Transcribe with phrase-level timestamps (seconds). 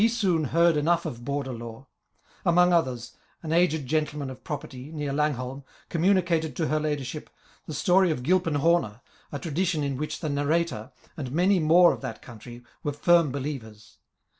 [0.01, 1.87] }Digitized by VjOOQIC l i INTRODUCTION TO THK heard enough of Border lore;
[2.43, 3.11] ainong otliers,
[3.43, 7.29] an aged gentleman of property,* near Langholm, communicated to her ladyship
[7.67, 9.01] the story of Gilpin Homer,
[9.31, 13.99] a tradition in which the narrator, and many more of that country, were firm believers.